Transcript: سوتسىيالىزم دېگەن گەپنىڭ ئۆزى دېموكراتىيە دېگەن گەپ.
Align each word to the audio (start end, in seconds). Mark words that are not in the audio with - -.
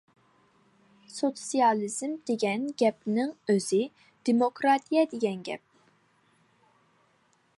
سوتسىيالىزم 1.15 2.15
دېگەن 2.29 2.65
گەپنىڭ 2.83 3.29
ئۆزى 3.53 3.83
دېموكراتىيە 4.31 5.05
دېگەن 5.15 5.47
گەپ. 5.51 5.63